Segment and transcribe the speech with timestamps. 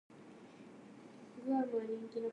[1.45, 2.29] 星が夜空に輝いている。